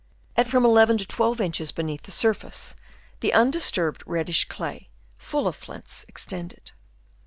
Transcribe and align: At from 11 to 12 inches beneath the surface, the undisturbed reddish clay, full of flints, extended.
At 0.35 0.47
from 0.47 0.65
11 0.65 0.97
to 0.97 1.05
12 1.05 1.39
inches 1.39 1.71
beneath 1.71 2.01
the 2.01 2.09
surface, 2.09 2.73
the 3.19 3.33
undisturbed 3.33 4.01
reddish 4.07 4.45
clay, 4.45 4.89
full 5.19 5.47
of 5.47 5.55
flints, 5.55 6.05
extended. 6.07 6.71